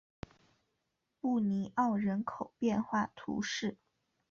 [1.19, 3.77] 布尼欧人口变化图示